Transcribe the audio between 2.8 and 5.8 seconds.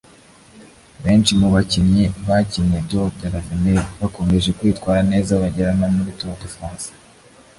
Tour de l’Avenir bakomeje kwitwara neza bagera